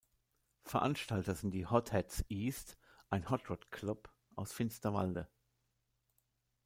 Veranstalter 0.63 1.35
sind 1.35 1.51
die 1.51 1.67
Hot 1.67 1.91
Heads 1.91 2.25
East, 2.27 2.79
ein 3.11 3.29
Hot 3.29 3.47
Rod 3.51 3.69
Club 3.69 4.11
aus 4.33 4.51
Finsterwalde. 4.51 5.29